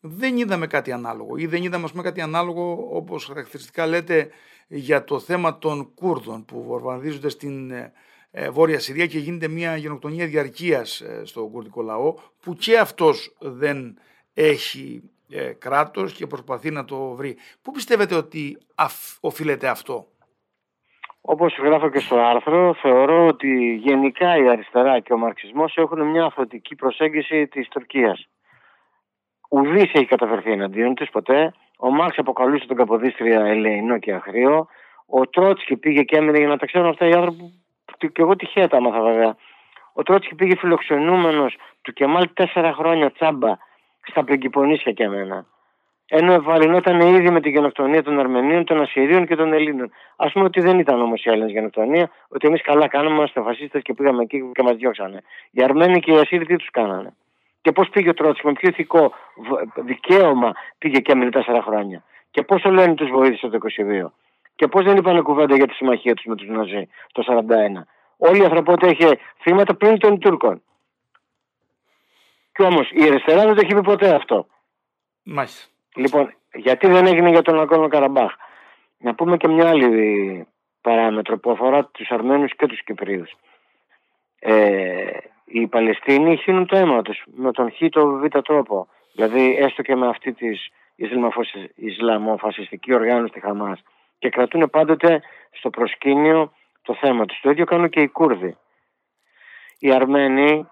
δεν 0.00 0.36
είδαμε 0.36 0.66
κάτι 0.66 0.92
ανάλογο 0.92 1.36
ή 1.36 1.46
δεν 1.46 1.62
είδαμε 1.62 1.84
ας 1.84 1.90
πούμε, 1.90 2.02
κάτι 2.02 2.20
ανάλογο 2.20 2.88
όπως 2.90 3.24
χαρακτηριστικά 3.24 3.86
λέτε 3.86 4.30
για 4.68 5.04
το 5.04 5.20
θέμα 5.20 5.58
των 5.58 5.94
Κούρδων 5.94 6.44
που 6.44 6.62
βορβανδίζονται 6.62 7.28
στην 7.28 7.70
ε, 7.70 7.92
ε, 8.30 8.50
Βόρεια 8.50 8.78
Συρία 8.78 9.06
και 9.06 9.18
γίνεται 9.18 9.48
μια 9.48 9.76
γενοκτονία 9.76 10.26
διαρκείας 10.26 11.02
στο 11.22 11.46
κουρδικό 11.46 11.82
λαό 11.82 12.14
που 12.40 12.54
και 12.54 12.78
αυτός 12.78 13.36
δεν 13.38 13.98
έχει 14.34 15.10
ε, 15.30 15.52
κράτος 15.52 16.12
και 16.12 16.26
προσπαθεί 16.26 16.70
να 16.70 16.84
το 16.84 17.14
βρει. 17.14 17.36
Πού 17.62 17.70
πιστεύετε 17.72 18.14
ότι 18.14 18.58
οφείλεται 19.20 19.68
αυτό; 19.68 20.06
Όπως 21.20 21.58
γράφω 21.58 21.90
και 21.90 21.98
στο 21.98 22.16
άρθρο, 22.16 22.74
θεωρώ 22.74 23.26
ότι 23.26 23.74
γενικά 23.74 24.36
η 24.36 24.48
αριστερά 24.48 25.00
και 25.00 25.12
ο 25.12 25.18
μαρξισμός 25.18 25.76
έχουν 25.76 26.02
μια 26.02 26.24
αφροτική 26.24 26.74
προσέγγιση 26.74 27.46
της 27.46 27.68
Τουρκίας. 27.68 28.28
Ουδής 29.50 29.92
έχει 29.92 30.06
καταφερθεί 30.06 30.52
εναντίον 30.52 30.94
της 30.94 31.10
ποτέ. 31.10 31.52
Ο 31.78 31.90
Μάρξ 31.90 32.18
αποκαλούσε 32.18 32.66
τον 32.66 32.76
Καποδίστρια 32.76 33.40
ελεηνό 33.40 33.98
και 33.98 34.12
αχρίο. 34.12 34.66
Ο 35.06 35.26
Τρότσκι 35.26 35.76
πήγε 35.76 36.02
και 36.02 36.16
έμεινε 36.16 36.38
για 36.38 36.48
να 36.48 36.56
τα 36.56 36.66
ξέρουν 36.66 36.88
αυτά 36.88 37.06
οι 37.06 37.12
άνθρωποι 37.12 37.64
που 37.84 38.06
και 38.06 38.22
εγώ 38.22 38.36
τυχαία 38.36 38.68
τα 38.68 38.76
άμαθα 38.76 39.02
βέβαια. 39.02 39.36
Ο 39.92 40.02
Τρότσκι 40.02 40.34
πήγε 40.34 40.56
φιλοξενούμενος 40.56 41.56
του 41.82 41.92
Κεμάλ 41.92 42.28
τέσσερα 42.34 42.72
χρόνια 42.72 43.12
τσάμπα 43.12 43.56
στα 44.06 44.24
πριγκυπονίσια 44.24 44.92
και 44.92 45.02
εμένα. 45.02 45.46
Ενώ 46.08 46.32
ευαλυνόταν 46.32 47.00
ήδη 47.00 47.30
με 47.30 47.40
τη 47.40 47.50
γενοκτονία 47.50 48.02
των 48.02 48.18
Αρμενίων, 48.18 48.64
των 48.64 48.80
Ασσυρίων 48.80 49.26
και 49.26 49.36
των 49.36 49.52
Ελλήνων. 49.52 49.90
Α 50.16 50.30
πούμε 50.30 50.44
ότι 50.44 50.60
δεν 50.60 50.78
ήταν 50.78 51.00
όμως 51.00 51.24
η 51.24 51.30
Έλληνες 51.30 51.52
γενοκτονία, 51.52 52.10
ότι 52.28 52.46
εμείς 52.46 52.62
καλά 52.62 52.88
κάναμε, 52.88 53.14
είμαστε 53.14 53.40
φασίστες 53.40 53.82
και 53.82 53.94
πήγαμε 53.94 54.22
εκεί 54.22 54.50
και 54.54 54.62
μας 54.62 54.76
διώξανε. 54.76 55.22
Οι 55.50 55.62
Αρμένοι 55.62 56.00
και 56.00 56.12
οι 56.12 56.16
Ασσύριοι 56.16 56.46
τι 56.46 56.56
τους 56.56 56.70
κάνανε; 56.70 57.14
Και 57.60 57.72
πώς 57.72 57.88
πήγε 57.88 58.08
ο 58.08 58.14
Τρότσι, 58.14 58.46
με 58.46 58.52
ποιο 58.52 58.68
ηθικό 58.68 59.12
δικαίωμα 59.74 60.52
πήγε 60.78 60.98
και 60.98 61.12
έμεινε 61.12 61.30
τέσσερα 61.30 61.62
χρόνια; 61.62 62.02
Και 62.30 62.42
πόσο 62.42 62.70
λένε 62.70 62.94
τους 62.94 63.10
βοήθησε 63.10 63.48
το 63.48 63.58
22. 64.06 64.12
Και 64.54 64.66
πώς 64.66 64.84
δεν 64.84 64.96
είπαν 64.96 65.22
κουβέντα 65.22 65.56
για 65.56 65.66
τη 65.66 65.74
συμμαχία 65.74 66.14
τους 66.14 66.24
με 66.24 66.34
τους 66.34 66.48
Ναζί 66.48 66.88
το 67.12 67.22
41. 67.26 67.86
Όλη 68.16 68.40
η 68.40 68.44
ανθρωπότητα 68.44 68.86
είχε 68.90 69.18
θύματα 69.42 69.74
πλην 69.74 69.98
των 69.98 70.18
Τούρκων. 70.18 70.62
Κι 72.56 72.62
όμως 72.62 72.90
η 72.90 73.02
αριστερά 73.02 73.44
δεν 73.44 73.54
το 73.54 73.60
έχει 73.64 73.74
πει 73.74 73.82
ποτέ 73.82 74.14
αυτό. 74.14 74.46
Μάλιστα. 75.22 75.70
Λοιπόν, 75.94 76.34
γιατί 76.54 76.86
δεν 76.86 77.06
έγινε 77.06 77.30
για 77.30 77.42
τον 77.42 77.60
Αγκόνο 77.60 77.88
Καραμπάχ. 77.88 78.32
Να 78.98 79.14
πούμε 79.14 79.36
και 79.36 79.48
μια 79.48 79.68
άλλη 79.68 80.46
παράμετρο 80.80 81.38
που 81.38 81.50
αφορά 81.50 81.84
τους 81.84 82.10
Αρμένους 82.10 82.56
και 82.56 82.66
τους 82.66 82.82
Κυπρίου. 82.84 83.24
Ε, 84.38 85.06
οι 85.44 85.66
Παλαιστίνοι 85.66 86.36
χύνουν 86.36 86.66
το 86.66 86.76
αίμα 86.76 87.02
τους 87.02 87.22
με 87.26 87.52
τον 87.52 87.72
χ 87.72 87.76
το 87.90 88.06
β 88.06 88.24
τρόπο. 88.26 88.88
Δηλαδή, 89.12 89.56
έστω 89.56 89.82
και 89.82 89.96
με 89.96 90.08
αυτή 90.08 90.32
της 90.32 90.68
Ισλαμοφασιστική 91.74 92.94
οργάνωση 92.94 93.32
της 93.32 93.42
Χαμάς. 93.42 93.82
Και 94.18 94.28
κρατούν 94.28 94.70
πάντοτε 94.70 95.22
στο 95.50 95.70
προσκήνιο 95.70 96.52
το 96.82 96.94
θέμα 96.94 97.26
τους. 97.26 97.40
Το 97.40 97.50
ίδιο 97.50 97.64
κάνουν 97.64 97.88
και 97.88 98.00
οι 98.00 98.08
Κούρδοι. 98.08 98.56
Οι 99.78 99.92
Αρμένοι 99.92 100.68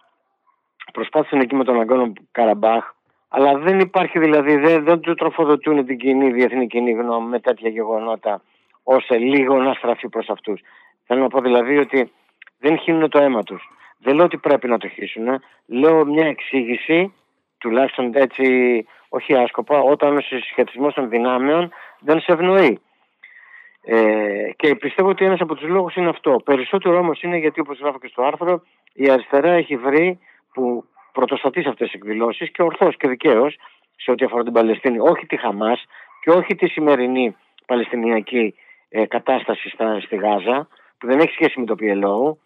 προσπάθησαν 0.92 1.40
εκεί 1.40 1.54
με 1.54 1.64
τον 1.64 1.80
Αγκόνο 1.80 2.12
Καραμπάχ, 2.30 2.94
αλλά 3.28 3.58
δεν 3.58 3.78
υπάρχει 3.78 4.18
δηλαδή, 4.18 4.56
δεν, 4.56 4.84
δεν 4.84 5.00
του 5.00 5.14
τροφοδοτούν 5.14 5.86
την 5.86 5.98
κοινή 5.98 6.32
διεθνή 6.32 6.66
κοινή 6.66 6.92
γνώμη 6.92 7.28
με 7.28 7.40
τέτοια 7.40 7.70
γεγονότα, 7.70 8.42
ώστε 8.82 9.18
λίγο 9.18 9.56
να 9.62 9.74
στραφεί 9.74 10.08
προς 10.08 10.28
αυτούς. 10.28 10.60
Θέλω 11.06 11.20
να 11.20 11.28
πω 11.28 11.40
δηλαδή 11.40 11.78
ότι 11.78 12.12
δεν 12.58 12.78
χύνουν 12.78 13.08
το 13.08 13.18
αίμα 13.18 13.42
τους. 13.42 13.68
Δεν 13.98 14.14
λέω 14.14 14.24
ότι 14.24 14.38
πρέπει 14.38 14.68
να 14.68 14.78
το 14.78 14.88
χύσουν. 14.88 15.42
Λέω 15.66 16.04
μια 16.04 16.26
εξήγηση, 16.26 17.14
τουλάχιστον 17.58 18.10
έτσι, 18.14 18.44
όχι 19.08 19.34
άσκοπα, 19.34 19.80
όταν 19.80 20.16
ο 20.16 20.20
συσχετισμός 20.20 20.94
των 20.94 21.08
δυνάμεων 21.08 21.70
δεν 22.00 22.20
σε 22.20 22.32
ευνοεί. 22.32 22.80
Ε, 23.86 24.50
και 24.56 24.74
πιστεύω 24.74 25.08
ότι 25.08 25.24
ένας 25.24 25.40
από 25.40 25.54
τους 25.54 25.68
λόγους 25.68 25.94
είναι 25.94 26.08
αυτό. 26.08 26.40
Περισσότερο 26.44 26.98
όμως 26.98 27.22
είναι 27.22 27.36
γιατί, 27.36 27.60
όπως 27.60 27.78
γράφω 27.78 27.98
και 27.98 28.08
στο 28.08 28.22
άρθρο, 28.22 28.62
η 28.92 29.10
αριστερά 29.10 29.50
έχει 29.50 29.76
βρει 29.76 30.18
που 30.54 30.84
πρωτοστατείς 31.12 31.62
σε 31.62 31.68
αυτές 31.68 31.90
τις 31.90 32.00
εκδηλώσεις 32.00 32.50
και 32.50 32.62
ορθώς 32.62 32.96
και 32.96 33.08
δικαίως 33.08 33.56
σε 33.96 34.10
ό,τι 34.10 34.24
αφορά 34.24 34.42
την 34.42 34.52
Παλαιστίνη, 34.52 34.98
όχι 34.98 35.26
τη 35.26 35.36
Χαμάς 35.36 35.84
και 36.20 36.30
όχι 36.30 36.54
τη 36.54 36.66
σημερινή 36.68 37.36
Παλαιστινιακή 37.66 38.54
ε, 38.88 39.06
κατάσταση 39.06 39.68
στα, 39.68 40.00
στη 40.00 40.16
Γάζα, 40.16 40.68
που 40.98 41.06
δεν 41.06 41.18
έχει 41.18 41.32
σχέση 41.32 41.60
με 41.60 41.66
το 41.66 41.74
PLO. 41.80 42.36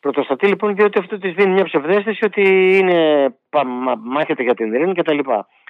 Πρωτοστατεί 0.00 0.46
λοιπόν 0.46 0.74
διότι 0.74 0.98
αυτό 0.98 1.18
της 1.18 1.34
δίνει 1.34 1.52
μια 1.52 1.64
ψευδέστηση 1.64 2.24
ότι 2.24 2.76
είναι, 2.78 3.28
μάχεται 3.98 4.42
για 4.42 4.54
την 4.54 4.74
ειρήνη 4.74 4.94
κτλ. 4.94 5.18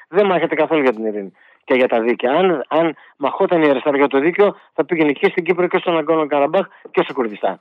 Δεν 0.08 0.26
μάχεται 0.26 0.54
καθόλου 0.54 0.82
για 0.82 0.92
την 0.92 1.04
ειρήνη 1.04 1.32
και 1.64 1.74
για 1.74 1.88
τα 1.88 2.00
δίκαια. 2.00 2.32
Αν, 2.32 2.64
αν 2.68 2.96
μαχόταν 3.16 3.62
η 3.62 3.68
αριστερά 3.70 3.96
για 3.96 4.06
το 4.06 4.18
δίκαιο, 4.20 4.56
θα 4.74 4.84
πήγαινε 4.84 5.12
και 5.12 5.28
στην 5.28 5.44
Κύπρο 5.44 5.66
και 5.66 5.78
στον 5.78 5.98
Αγκόνο 5.98 6.26
Καραμπάχ 6.26 6.66
και 6.90 7.02
στο 7.02 7.12
Κουρδιστάν. 7.12 7.60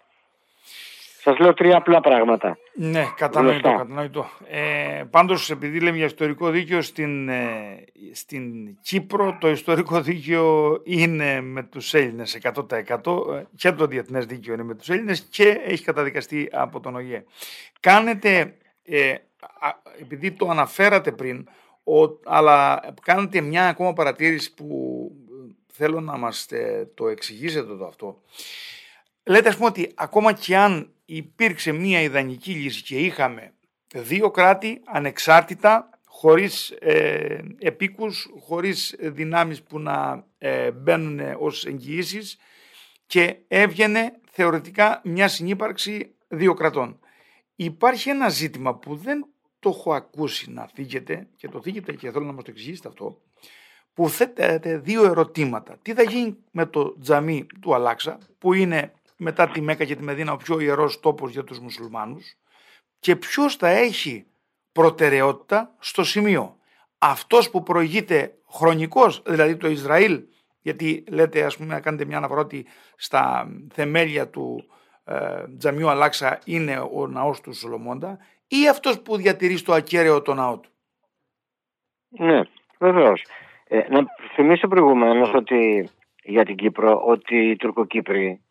Σας 1.27 1.39
λέω 1.39 1.53
τρία 1.53 1.77
απλά 1.77 2.01
πράγματα. 2.01 2.57
Ναι, 2.75 3.05
κατανοητό. 3.15 3.69
κατανοητό. 3.69 4.29
Ε, 4.47 5.03
Πάντως, 5.09 5.49
επειδή 5.49 5.79
λέμε 5.79 5.97
για 5.97 6.05
ιστορικό 6.05 6.49
δίκαιο, 6.49 6.81
στην, 6.81 7.29
ε, 7.29 7.83
στην 8.13 8.77
Κύπρο 8.81 9.37
το 9.39 9.49
ιστορικό 9.49 10.01
δίκαιο 10.01 10.79
είναι 10.83 11.41
με 11.41 11.63
τους 11.63 11.93
Έλληνες 11.93 12.35
100%. 12.35 13.45
Και 13.55 13.71
το 13.71 13.85
διεθνές 13.85 14.25
δίκαιο 14.25 14.53
είναι 14.53 14.63
με 14.63 14.75
τους 14.75 14.89
Έλληνες 14.89 15.21
και 15.21 15.61
έχει 15.65 15.83
καταδικαστεί 15.83 16.49
από 16.51 16.79
τον 16.79 16.95
ΟΓΕ. 16.95 17.23
Κάνετε, 17.79 18.57
ε, 18.83 19.13
επειδή 20.01 20.31
το 20.31 20.47
αναφέρατε 20.49 21.11
πριν, 21.11 21.47
ο, 21.83 22.19
αλλά 22.25 22.79
κάνετε 23.01 23.41
μια 23.41 23.67
ακόμα 23.67 23.93
παρατήρηση 23.93 24.53
που 24.53 25.11
θέλω 25.67 25.99
να 25.99 26.17
μας 26.17 26.47
το 26.93 27.07
εξηγήσετε 27.07 27.75
το 27.75 27.85
αυτό. 27.85 28.21
Λέτε 29.23 29.49
ας 29.49 29.55
πούμε 29.55 29.67
ότι 29.67 29.91
ακόμα 29.95 30.33
και 30.33 30.57
αν 30.57 30.91
υπήρξε 31.09 31.71
μια 31.71 32.01
ιδανική 32.01 32.51
λύση 32.51 32.83
και 32.83 32.97
είχαμε 32.97 33.53
δύο 33.93 34.31
κράτη 34.31 34.81
ανεξάρτητα, 34.85 35.89
χωρίς 36.05 36.69
ε, 36.69 37.39
επίκους, 37.59 38.29
χωρίς 38.39 38.95
δυνάμεις 38.99 39.63
που 39.63 39.79
να 39.79 40.25
ε, 40.37 40.71
μπαίνουν 40.71 41.19
ως 41.39 41.65
εγγυήσεις 41.65 42.37
και 43.05 43.37
έβγαινε 43.47 44.19
θεωρητικά 44.31 45.01
μια 45.03 45.27
συνύπαρξη 45.27 46.15
δύο 46.27 46.53
κρατών. 46.53 46.99
Υπάρχει 47.55 48.09
ένα 48.09 48.29
ζήτημα 48.29 48.75
που 48.75 48.95
δεν 48.95 49.27
το 49.59 49.69
έχω 49.69 49.93
ακούσει 49.93 50.51
να 50.51 50.69
θίγεται 50.73 51.27
και 51.35 51.47
το 51.47 51.61
θίγεται 51.61 51.93
και 51.93 52.11
θέλω 52.11 52.25
να 52.25 52.31
μας 52.31 52.43
το 52.43 52.51
εξηγήσετε 52.51 52.87
αυτό 52.87 53.21
που 53.93 54.09
θέτεται 54.09 54.77
δύο 54.77 55.03
ερωτήματα. 55.03 55.77
Τι 55.81 55.93
θα 55.93 56.01
γίνει 56.01 56.37
με 56.51 56.65
το 56.65 56.99
τζαμί 56.99 57.45
του 57.61 57.73
Αλάξα 57.73 58.17
που 58.37 58.53
είναι 58.53 58.91
μετά 59.17 59.47
τη 59.47 59.61
Μέκα 59.61 59.85
και 59.85 59.95
τη 59.95 60.03
Μεδίνα 60.03 60.31
ο 60.31 60.37
πιο 60.37 60.59
ιερός 60.59 60.99
τόπος 60.99 61.31
για 61.31 61.43
τους 61.43 61.59
μουσουλμάνους 61.59 62.35
και 62.99 63.15
ποιος 63.15 63.55
θα 63.55 63.67
έχει 63.67 64.25
προτεραιότητα 64.71 65.75
στο 65.79 66.03
σημείο. 66.03 66.57
Αυτός 66.97 67.49
που 67.49 67.63
προηγείται 67.63 68.37
χρονικός, 68.49 69.21
δηλαδή 69.25 69.57
το 69.57 69.67
Ισραήλ, 69.67 70.23
γιατί 70.61 71.03
λέτε 71.09 71.43
ας 71.43 71.57
πούμε 71.57 71.73
να 71.73 71.79
κάνετε 71.79 72.05
μια 72.05 72.17
αναφορά 72.17 72.41
ότι 72.41 72.65
στα 72.95 73.51
θεμέλια 73.73 74.29
του 74.29 74.69
ε, 75.03 75.43
Τζαμιού 75.57 75.89
Αλάξα 75.89 76.39
είναι 76.45 76.79
ο 76.93 77.07
ναός 77.07 77.41
του 77.41 77.53
Σολομώντα 77.53 78.17
ή 78.47 78.69
αυτός 78.69 79.01
που 79.01 79.17
διατηρεί 79.17 79.57
στο 79.57 79.73
ακέραιο 79.73 80.21
το 80.21 80.33
ναό 80.33 80.59
του; 80.59 80.69
Ναι, 82.07 82.41
βεβαίως. 82.79 83.21
Ε, 83.67 83.87
να 83.89 84.05
θυμίσω 84.33 84.67
προηγουμένως 84.67 85.33
ότι 85.33 85.89
για 86.23 86.45
την 86.45 86.55
Κύπρο 86.55 87.01
ότι 87.05 87.35
οι 87.35 87.55
Τουρκοκύπροι 87.55 88.41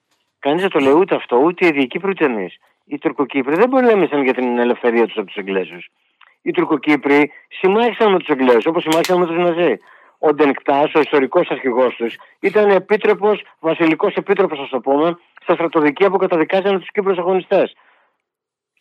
Κανείς 0.47 0.63
δεν 0.63 0.71
το 0.71 0.79
λέει 0.79 0.93
ούτε 0.93 1.15
αυτό, 1.15 1.37
ούτε 1.37 1.67
οι 1.67 1.71
Διακύπροι 1.71 2.11
ούτε 2.11 2.25
εμεί. 2.25 2.49
Οι 2.85 2.99
Τουρκοκύπροι 2.99 3.55
δεν 3.55 3.69
πολέμησαν 3.69 4.23
για 4.23 4.35
την 4.35 4.59
ελευθερία 4.59 5.07
τους 5.07 5.17
από 5.17 5.27
τους 5.27 5.37
Εγγλέζους. 5.37 5.89
Οι 6.43 6.51
Τουρκοκύπροι 6.51 7.33
συμμάχησαν 7.49 8.13
με 8.13 8.19
τους 8.19 8.29
Εγγλέζους 8.29 8.67
όπως 8.67 8.83
συμμάχησαν 8.83 9.19
με 9.19 9.27
τους 9.27 9.37
Ναζί. 9.37 9.79
Ο 10.19 10.35
Ντενκτά, 10.35 10.81
ο 10.95 11.01
ιστορικός 11.01 11.51
αρχηγός 11.51 11.95
τους, 11.95 12.17
ήταν 12.41 12.71
επίτροπος, 12.71 13.43
βασιλικός 13.61 14.15
επίτροπος, 14.15 14.59
ας 14.59 14.69
το 14.69 14.81
πούμε, 14.81 15.19
στα 15.43 15.55
στρατοδικεία 15.55 16.11
που 16.11 16.17
καταδικάζανε 16.17 16.79
τους 16.79 16.91
Κύπρους 16.91 17.19
αγωνιστές. 17.19 17.77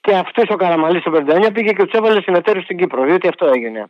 Και 0.01 0.15
αυτός 0.15 0.49
ο 0.49 0.55
Καραμαλής 0.55 1.01
στο 1.01 1.11
59 1.11 1.51
πήγε 1.53 1.71
και 1.71 1.83
τους 1.83 1.93
έβαλε 1.93 2.21
συνεταίρους 2.21 2.63
στην 2.63 2.77
Κύπρο, 2.77 3.03
διότι 3.03 3.27
αυτό 3.27 3.45
έγινε. 3.45 3.89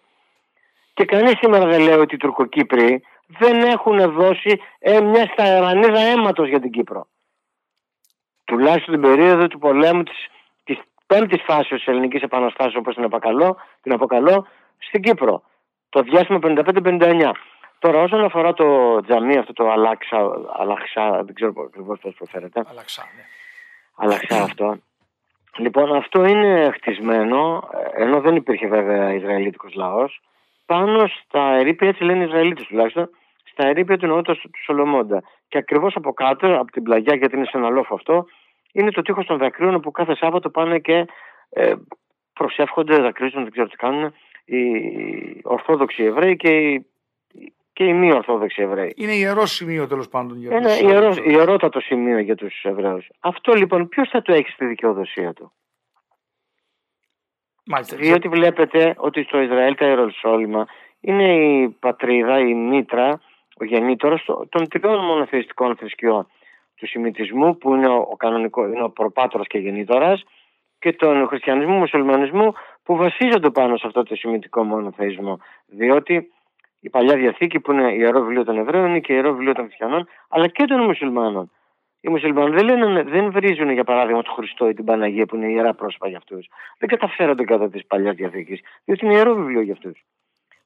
Και 0.93 1.05
κανείς 1.05 1.37
σήμερα 1.37 1.65
δεν 1.65 1.81
λέει 1.81 1.97
ότι 1.97 2.15
οι 2.15 2.17
Τουρκοκύπροι 2.17 3.03
δεν 3.27 3.61
έχουν 3.61 4.11
δώσει 4.11 4.61
ε, 4.79 5.01
μια 5.01 5.25
σταγρανίδα 5.33 5.99
αίματος 5.99 6.47
για 6.49 6.59
την 6.59 6.71
Κύπρο 6.71 7.07
τουλάχιστον 8.45 8.93
την 8.93 9.01
περίοδο 9.01 9.47
του 9.47 9.59
πολέμου 9.59 10.03
της, 10.03 10.27
της 10.63 10.77
πέμπτης 11.07 11.41
φάσης 11.41 11.67
της 11.67 11.87
ελληνικής 11.87 12.21
επαναστάσεως 12.21 12.75
όπως 12.75 12.95
την 12.95 13.03
αποκαλώ, 13.03 13.57
την 13.81 13.93
αποκαλώ 13.93 14.47
στην 14.77 15.01
Κύπρο. 15.01 15.43
Το 15.89 16.01
διάστημα 16.01 16.39
55-59. 16.41 17.31
Τώρα 17.79 18.01
όσον 18.01 18.23
αφορά 18.23 18.53
το 18.53 18.99
τζαμί 19.01 19.37
αυτό 19.37 19.53
το 19.53 19.71
Αλάξα, 19.71 20.17
Αλαξά, 20.57 21.23
δεν 21.23 21.33
ξέρω 21.33 21.53
ακριβώς 21.65 21.99
πώς 21.99 22.13
προφέρεται. 22.13 22.63
Αλαξά, 22.69 23.03
ναι. 23.15 23.23
Αλαξά 23.95 24.43
αυτό. 24.43 24.77
Λοιπόν 25.57 25.95
αυτό 25.95 26.25
είναι 26.25 26.71
χτισμένο, 26.73 27.69
ενώ 27.93 28.21
δεν 28.21 28.35
υπήρχε 28.35 28.67
βέβαια 28.67 29.13
Ισραηλίτικος 29.13 29.73
λαός, 29.73 30.21
πάνω 30.65 31.07
στα 31.07 31.41
ερήπια, 31.41 31.87
έτσι 31.87 32.03
λένε 32.03 32.23
οι 32.23 32.27
Ισραηλίτες 32.27 32.65
τουλάχιστον, 32.65 33.09
στα 33.43 33.67
ερήπια 33.67 33.97
του 33.97 34.07
ναού 34.07 34.21
του 34.21 34.39
Σολομώντα. 34.63 35.23
Και 35.47 35.57
ακριβώς 35.57 35.95
από 35.95 36.13
κάτω, 36.13 36.59
από 36.59 36.71
την 36.71 36.83
πλαγιά, 36.83 37.15
γιατί 37.15 37.35
είναι 37.35 37.45
σε 37.45 37.57
ένα 37.57 37.69
λόφο 37.69 37.93
αυτό, 37.93 38.25
είναι 38.71 38.91
το 38.91 39.01
τείχος 39.01 39.25
των 39.25 39.37
δακρύων 39.37 39.81
που 39.81 39.91
κάθε 39.91 40.15
Σάββατο 40.15 40.49
πάνε 40.49 40.79
και 40.79 41.05
ε, 41.49 41.73
προσεύχονται, 42.33 42.97
δακρύζουν, 42.97 43.41
δεν 43.41 43.51
ξέρω 43.51 43.67
τι 43.67 43.75
κάνουν, 43.75 44.13
οι 44.45 44.61
Ορθόδοξοι 45.43 46.03
Εβραίοι 46.03 46.35
και 46.35 46.49
οι, 46.49 46.85
και 47.73 47.83
οι 47.83 47.93
μη 47.93 48.11
Ορθόδοξοι 48.11 48.61
Εβραίοι. 48.61 48.93
Είναι 48.95 49.13
ιερό 49.13 49.45
σημείο 49.45 49.87
τέλος 49.87 50.09
πάντων 50.09 50.37
για 50.37 50.61
τους 50.61 50.79
Εβραίους. 50.79 51.17
Είναι 51.17 51.31
ιερότατο 51.31 51.79
σημείο 51.79 52.17
για 52.19 52.35
τους 52.35 52.63
Εβραίους. 52.63 53.09
Αυτό 53.19 53.53
λοιπόν 53.53 53.87
ποιος 53.87 54.09
θα 54.09 54.21
το 54.21 54.33
έχει 54.33 54.49
στη 54.49 54.65
δικαιοδοσία 54.65 55.33
του; 55.33 55.51
Μάλιστα. 57.65 57.95
Διότι 57.95 58.27
βλέπετε 58.27 58.93
ότι 58.97 59.23
στο 59.23 59.39
Ισραήλ 59.39 59.75
τα 59.75 59.85
Ιεροσόλυμα 59.85 60.67
είναι 60.99 61.35
η 61.35 61.69
πατρίδα, 61.69 62.39
η 62.39 62.53
μήτρα 62.53 63.21
ο 63.59 63.65
γεννήτωρος 63.65 64.25
των 64.49 64.67
τριών 64.69 65.05
μονοθεϊστικών 65.05 65.75
θρησκειών 65.75 66.27
του 66.75 66.87
Σιμιτισμού 66.87 67.57
που 67.57 67.75
είναι 67.75 67.87
ο, 67.87 68.15
κανονικό, 68.17 68.67
είναι 68.67 68.83
ο 68.83 68.89
προπάτορας 68.89 69.47
και 69.47 69.57
γεννήτωρας 69.57 70.23
και 70.79 70.93
τον 70.93 71.27
χριστιανισμού, 71.27 71.73
μουσουλμανισμού 71.73 72.53
που 72.83 72.95
βασίζονται 72.95 73.49
πάνω 73.49 73.77
σε 73.77 73.87
αυτό 73.87 74.03
το 74.03 74.15
σημιτικό 74.15 74.63
μονοθεϊσμό 74.63 75.39
διότι 75.65 76.31
η 76.79 76.89
Παλιά 76.89 77.15
Διαθήκη 77.15 77.59
που 77.59 77.71
είναι 77.71 77.93
ιερό 77.93 78.19
βιβλίο 78.19 78.43
των 78.43 78.57
Εβραίων 78.57 78.89
είναι 78.89 78.99
και 78.99 79.13
ιερό 79.13 79.31
βιβλίο 79.31 79.53
των 79.53 79.65
χριστιανών 79.65 80.07
αλλά 80.29 80.47
και 80.47 80.65
των 80.65 80.83
μουσουλμάνων. 80.83 81.51
Οι 82.01 82.09
μουσουλμάνοι 82.09 82.55
δεν, 82.55 82.65
λένε, 82.65 83.03
δεν 83.03 83.31
βρίζουν 83.31 83.69
για 83.69 83.83
παράδειγμα 83.83 84.21
τον 84.21 84.33
Χριστό 84.33 84.69
ή 84.69 84.73
την 84.73 84.85
Παναγία 84.85 85.25
που 85.25 85.35
είναι 85.35 85.51
ιερά 85.51 85.73
πρόσωπα 85.73 86.07
για 86.07 86.17
αυτούς. 86.17 86.47
Δεν 86.77 86.89
καταφέρονται 86.89 87.43
κατά 87.43 87.69
της 87.69 87.85
Παλιάς 87.85 88.15
Διαθήκης, 88.15 88.61
διότι 88.85 89.05
είναι 89.05 89.13
ιερό 89.13 89.35
βιβλίο 89.35 89.61
για 89.61 89.73
αυτούς. 89.73 90.05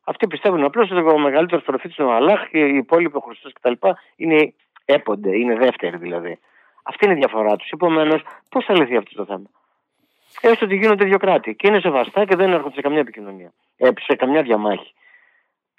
Αυτοί 0.03 0.27
πιστεύουν 0.27 0.63
απλώς 0.63 0.91
ότι 0.91 1.01
ο 1.01 1.17
μεγαλύτερο 1.17 1.61
προφήτη 1.61 1.95
είναι 1.97 2.09
ο 2.09 2.13
Αλάχ 2.13 2.49
και 2.49 2.59
οι 2.65 2.75
υπόλοιποι 2.75 3.17
ο 3.17 3.19
Χριστός 3.19 3.53
κτλ. 3.53 3.73
είναι 4.15 4.53
έπονται, 4.85 5.37
είναι 5.37 5.55
δεύτεροι 5.55 5.97
δηλαδή. 5.97 6.39
Αυτή 6.83 7.05
είναι 7.05 7.13
η 7.13 7.17
διαφορά 7.17 7.55
τους. 7.55 7.69
Επομένως, 7.69 8.21
πώς 8.49 8.65
θα 8.65 8.73
λυθεί 8.77 8.95
αυτό 8.95 9.15
το 9.15 9.25
θέμα; 9.25 9.49
Έστω 10.41 10.65
ότι 10.65 10.75
γίνονται 10.75 11.05
δύο 11.05 11.17
κράτη 11.17 11.55
και 11.55 11.67
είναι 11.67 11.79
σεβαστά 11.79 12.25
και 12.25 12.35
δεν 12.35 12.51
έρχονται 12.51 12.75
σε 12.75 12.81
καμιά 12.81 12.99
επικοινωνία, 12.99 13.53
ε, 13.77 13.89
σε 13.99 14.15
καμιά 14.15 14.41
διαμάχη. 14.41 14.93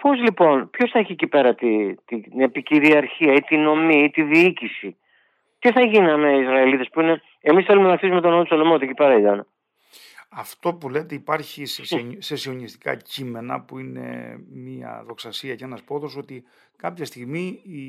Πώς 0.02 0.20
λοιπόν, 0.20 0.70
ποιος 0.70 0.90
θα 0.90 0.98
έχει 0.98 1.12
εκεί 1.12 1.26
πέρα 1.26 1.54
τη, 1.54 1.94
τη, 1.94 2.20
την 2.20 2.40
επικυριαρχία 2.40 3.32
ή 3.32 3.40
τη 3.40 3.56
νομή 3.56 4.02
ή 4.02 4.10
τη 4.10 4.22
διοίκηση; 4.22 4.96
Τι 5.58 5.72
θα 5.72 5.82
γίνανε 5.82 6.30
οι 6.36 6.40
Ισραηλίτες 6.40 6.88
που 6.88 7.00
είναι. 7.00 7.22
Εμείς 7.40 7.64
θέλουμε 7.64 7.88
να 7.88 7.94
αφήσουμε 7.94 8.20
τον 8.20 8.30
νόμο 8.30 8.42
του 8.42 8.48
Σολομότη 8.48 8.84
εκεί 8.84 8.94
πέρα 8.94 9.18
ήταν 9.18 9.46
αυτό 10.32 10.74
που 10.74 10.88
λέτε 10.88 11.14
υπάρχει 11.14 11.66
σε, 12.18 12.36
σιωνιστικά 12.36 12.94
κείμενα 12.94 13.60
που 13.60 13.78
είναι 13.78 14.38
μια 14.52 15.04
δοξασία 15.06 15.54
και 15.54 15.64
ένας 15.64 15.82
πόδος 15.82 16.16
ότι 16.16 16.44
κάποια 16.76 17.04
στιγμή 17.04 17.60
η, 17.62 17.80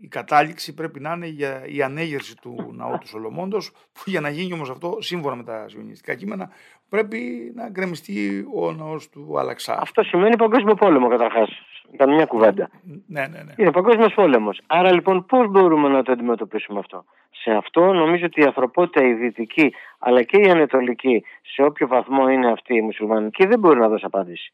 η 0.00 0.08
κατάληξη 0.08 0.74
πρέπει 0.74 1.00
να 1.00 1.12
είναι 1.12 1.26
για 1.26 1.66
η 1.66 1.82
ανέγερση 1.82 2.36
του 2.36 2.72
ναού 2.76 2.98
του 2.98 3.08
Σολομόντος 3.08 3.70
που 3.70 4.02
για 4.06 4.20
να 4.20 4.28
γίνει 4.28 4.52
όμως 4.52 4.70
αυτό 4.70 4.96
σύμφωνα 5.00 5.36
με 5.36 5.42
τα 5.44 5.68
σιωνιστικά 5.68 6.14
κείμενα 6.14 6.50
πρέπει 6.88 7.52
να 7.54 7.68
γκρεμιστεί 7.68 8.46
ο 8.54 8.72
ναός 8.72 9.08
του 9.10 9.38
Αλαξά. 9.38 9.80
Αυτό 9.80 10.02
σημαίνει 10.02 10.36
παγκόσμιο 10.36 10.74
πόλεμο 10.74 11.08
καταρχάς. 11.08 11.50
Ήταν 11.92 12.14
μια 12.14 12.26
κουβέντα. 12.26 12.70
Ναι, 13.06 13.26
ναι, 13.26 13.42
ναι. 13.42 13.52
Είναι 13.56 13.70
παγκόσμιος 13.70 14.14
πόλεμος. 14.14 14.60
Άρα 14.66 14.92
λοιπόν 14.92 15.26
πώς 15.26 15.50
μπορούμε 15.50 15.88
να 15.88 16.02
το 16.02 16.12
αντιμετωπίσουμε 16.12 16.78
αυτό; 16.78 17.04
Σε 17.34 17.50
αυτό 17.50 17.92
νομίζω 17.92 18.24
ότι 18.24 18.40
η 18.40 18.44
ανθρωπότητα 18.44 19.06
η 19.06 19.12
δυτική 19.12 19.74
αλλά 19.98 20.22
και 20.22 20.36
η 20.36 20.50
ανατολική, 20.50 21.24
σε 21.42 21.62
όποιο 21.62 21.86
βαθμό 21.86 22.28
είναι 22.28 22.50
αυτή 22.50 22.74
η 22.74 22.80
μουσουλμανική, 22.80 23.46
δεν 23.46 23.58
μπορεί 23.58 23.78
να 23.78 23.88
δώσει 23.88 24.04
απάντηση. 24.04 24.52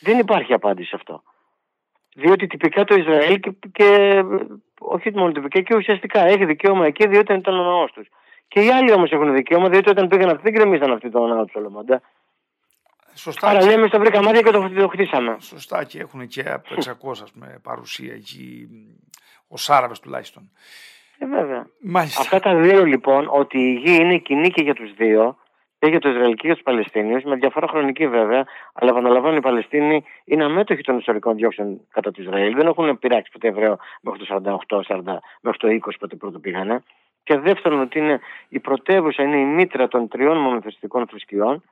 Δεν 0.00 0.18
υπάρχει 0.18 0.52
απάντηση 0.52 0.88
σε 0.88 0.96
αυτό. 0.96 1.22
Διότι 2.14 2.46
τυπικά 2.46 2.84
το 2.84 2.94
Ισραήλ 2.94 3.40
και, 3.40 3.52
και 3.72 4.22
όχι 4.78 5.10
μόνο 5.14 5.32
τυπικά 5.32 5.60
και 5.60 5.74
ουσιαστικά 5.74 6.20
έχει 6.20 6.44
δικαίωμα 6.44 6.86
εκεί 6.86 7.06
διότι 7.06 7.32
ήταν 7.32 7.58
ο 7.58 7.62
ναό 7.62 7.84
τους. 7.86 8.08
Και 8.48 8.60
οι 8.60 8.70
άλλοι 8.70 8.92
όμως 8.92 9.10
έχουν 9.10 9.34
δικαίωμα 9.34 9.68
διότι 9.68 9.90
όταν 9.90 10.08
πήγαν 10.08 10.28
αυτοί 10.28 10.42
δεν 10.42 10.52
γκρεμίσαν 10.52 10.92
αυτή 10.92 11.10
το 11.10 11.26
ναό 11.26 11.42
τους 11.42 11.52
Σολομόντα. 11.52 12.02
Σωστά. 13.14 13.48
Άρα 13.48 13.64
λέμε 13.64 13.86
στο 13.86 13.98
βρήκα 13.98 14.22
μάτια 14.22 14.40
και 14.40 14.50
το, 14.50 14.70
το 14.70 14.88
χτίσαμε. 14.88 15.36
Σωστά 15.40 15.84
και 15.84 15.98
έχουν 16.00 16.28
και 16.28 16.42
από 16.48 16.74
600 16.74 17.10
ας 17.10 17.32
πούμε, 17.32 17.60
παρουσία 17.62 18.14
εκεί, 18.14 18.68
ο 19.48 19.54
Άραβε 19.66 19.94
τουλάχιστον. 20.02 20.50
Ε, 21.18 21.26
βέβαια. 21.26 21.66
Μάλιστα. 21.80 22.20
Αυτά 22.20 22.40
τα 22.40 22.54
δύο 22.54 22.84
λοιπόν, 22.84 23.28
ότι 23.30 23.58
η 23.58 23.72
γη 23.72 23.96
είναι 24.00 24.18
κοινή 24.18 24.50
και 24.50 24.62
για 24.62 24.74
τους 24.74 24.94
δύο, 24.94 25.36
και 25.78 25.86
για 25.88 26.00
το 26.00 26.08
Ισραήλ 26.08 26.34
και 26.34 26.46
για 26.46 26.54
τους 26.54 26.62
Παλαιστίνιους, 26.62 27.22
με 27.22 27.36
διαφορά 27.36 27.68
χρονική 27.68 28.08
βέβαια, 28.08 28.44
αλλά 28.72 28.90
επαναλαμβάνω 28.90 29.36
οι 29.36 29.40
Παλαιστίνοι 29.40 30.04
είναι 30.24 30.44
αμέτωχοι 30.44 30.82
των 30.82 30.98
ιστορικών 30.98 31.34
διώξεων 31.36 31.80
κατά 31.90 32.10
του 32.10 32.22
Ισραήλ. 32.22 32.54
Δεν 32.54 32.66
έχουν 32.66 32.98
πειράξει 32.98 33.30
ποτέ 33.32 33.48
Εβραίο 33.48 33.78
μέχρι 34.00 34.26
το 34.26 34.40
48, 34.68 34.82
40, 34.86 35.02
μέχρι 35.40 35.58
το 35.58 35.88
20 35.90 35.94
ποτέ 35.98 36.16
πρώτο 36.16 36.38
πήγανε. 36.38 36.82
και 37.22 37.38
δεύτερον 37.38 37.80
ότι 37.80 37.98
είναι 37.98 38.20
η 38.48 38.60
πρωτεύουσα, 38.60 39.22
είναι 39.22 39.36
η 39.36 39.44
μήτρα 39.44 39.88
των 39.88 40.08
τριών 40.08 40.38
μονοθεστικών 40.38 41.06
θρησκειών, 41.06 41.62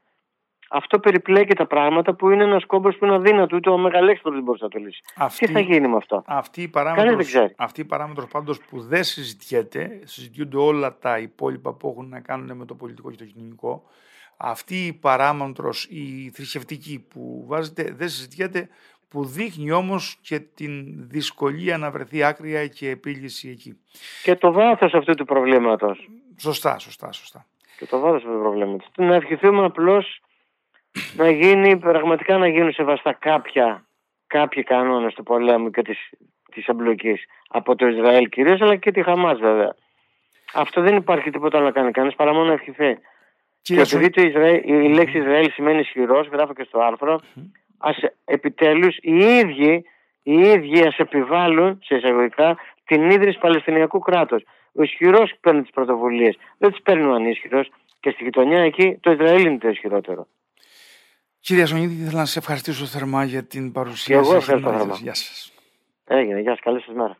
αυτό 0.74 0.98
περιπλέκει 0.98 1.54
τα 1.54 1.66
πράγματα 1.66 2.14
που 2.14 2.30
είναι 2.30 2.44
ένας 2.44 2.66
κόμπος 2.66 2.96
που 2.96 3.04
είναι 3.04 3.14
αδύνατο, 3.14 3.56
ούτε 3.56 3.70
ο 3.70 3.78
μεγαλέξτερο 3.78 4.34
δεν 4.34 4.44
μπορείς 4.44 4.60
να 4.60 4.68
το 4.68 4.78
λύσεις. 4.78 5.00
Αυτή, 5.16 5.46
Τι 5.46 5.52
θα 5.52 5.60
γίνει 5.60 5.88
με 5.88 5.96
αυτό; 5.96 6.22
Αυτή 6.26 6.62
η 6.62 6.68
παράμετρος, 6.68 7.34
αυτή 7.56 7.80
η 7.80 7.84
παράμετρος 7.84 8.26
πάντως 8.26 8.58
που 8.58 8.80
δεν 8.80 9.04
συζητιέται, 9.04 10.00
συζητιούνται 10.04 10.56
όλα 10.56 10.98
τα 10.98 11.18
υπόλοιπα 11.18 11.72
που 11.72 11.88
έχουν 11.88 12.08
να 12.08 12.20
κάνουν 12.20 12.56
με 12.56 12.64
το 12.64 12.74
πολιτικό 12.74 13.10
και 13.10 13.16
το 13.16 13.24
κοινωνικό, 13.24 13.82
αυτή 14.36 14.86
η 14.86 14.92
παράμετρος, 14.92 15.86
η 15.90 16.30
θρησκευτική 16.34 17.06
που 17.10 17.44
βάζετε 17.46 17.94
δεν 17.96 18.08
συζητιέται, 18.08 18.68
που 19.08 19.24
δείχνει 19.24 19.70
όμως 19.72 20.18
και 20.20 20.38
την 20.38 20.94
δυσκολία 21.08 21.78
να 21.78 21.90
βρεθεί 21.90 22.22
άκρια 22.22 22.66
και 22.66 22.90
επίλυση 22.90 23.48
εκεί. 23.48 23.78
Και 24.22 24.34
το 24.34 24.52
βάθος 24.52 24.94
αυτού 24.94 25.14
του 25.14 25.24
προβλήματος. 25.24 26.08
Σωστά, 26.36 26.78
σωστά, 26.78 27.12
σωστά. 27.12 27.46
Και 27.78 27.86
το 27.86 27.98
βάθος 27.98 28.16
αυτού 28.16 28.32
του 28.32 28.40
προβλήματος. 28.40 28.90
Να 28.96 29.14
ευχηθούμε 29.14 29.64
απλώς 29.64 30.22
να 31.16 31.30
γίνει, 31.30 31.78
πραγματικά 31.78 32.38
να 32.38 32.48
γίνουν 32.48 32.72
σεβαστά 32.72 33.12
κάποια, 33.12 33.84
κάποιοι 34.26 34.62
κανόνες 34.62 35.14
του 35.14 35.22
πολέμου 35.22 35.70
και 35.70 35.82
της, 35.82 36.10
της 36.52 36.66
εμπλοκής 36.66 37.24
από 37.48 37.76
το 37.76 37.86
Ισραήλ 37.86 38.28
κυρίως, 38.28 38.60
αλλά 38.60 38.76
και 38.76 38.90
τη 38.90 39.02
Χαμάς 39.02 39.38
βέβαια. 39.38 39.74
Αυτό 40.54 40.80
δεν 40.80 40.96
υπάρχει 40.96 41.30
τίποτα 41.30 41.56
άλλο 41.56 41.66
να 41.66 41.72
κάνει 41.72 41.90
κανείς 41.90 42.14
παρά 42.14 42.32
μόνο 42.32 42.44
να 42.44 42.52
ευχηθεί. 42.52 42.98
Και 43.62 43.80
επειδή 43.80 44.10
το 44.10 44.22
Ισραήλ, 44.22 44.62
η 44.68 44.88
λέξη 44.88 45.18
Ισραήλ 45.18 45.50
σημαίνει 45.50 45.80
ισχυρός, 45.80 46.26
γράφω 46.26 46.54
και 46.54 46.64
στο 46.64 46.80
άρθρο, 46.80 47.20
ας 47.78 47.96
επιτέλους 48.24 48.96
οι 49.00 49.16
ίδιοι, 49.16 49.84
οι 50.22 50.38
ίδιοι 50.38 50.86
ας 50.86 50.98
επιβάλλουν 50.98 51.78
σε 51.84 51.94
εισαγωγικά 51.96 52.56
την 52.84 53.10
ίδρυση 53.10 53.38
Παλαιστινιακού 53.38 53.98
κράτους. 53.98 54.42
Ο 54.72 54.82
ισχυρός 54.82 55.32
παίρνει 55.40 55.62
τις 55.62 55.70
πρωτοβουλίες. 55.70 56.36
Δεν 56.58 56.70
τις 56.70 56.82
παίρνει 56.82 57.04
ο 57.04 57.14
ανίσχυρος. 57.14 57.70
Και 58.00 58.10
στη 58.10 58.24
γειτονιά 58.24 58.60
εκεί 58.60 58.98
το 59.00 59.10
Ισραήλ 59.10 59.44
είναι 59.44 59.58
το 59.58 59.68
ισχυρότερο. 59.68 60.26
Κύριε 61.44 61.66
Σονίδη, 61.66 62.02
ήθελα 62.02 62.18
να 62.18 62.24
σε 62.24 62.38
ευχαριστήσω 62.38 62.84
θερμά 62.84 63.24
για 63.24 63.44
την 63.44 63.72
παρουσία 63.72 64.16
σας. 64.16 64.26
Και 64.26 64.30
εγώ 64.30 64.36
ευχαριστώ 64.36 64.70
θερμά. 64.70 64.96
Γεια 65.02 65.14
σας. 65.14 65.52
Έγινε. 66.04 66.40
Γεια 66.40 66.50
σας. 66.50 66.60
Καλή 66.60 66.80
σας 66.80 66.94
μέρα. 66.94 67.16